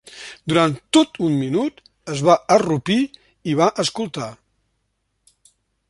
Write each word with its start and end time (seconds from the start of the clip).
Durant 0.51 0.71
tot 0.97 1.19
un 1.27 1.35
minut, 1.41 1.83
es 2.15 2.23
va 2.29 2.37
arrupir 2.57 2.99
i 3.53 3.57
va 3.61 3.71
escoltar. 3.85 4.31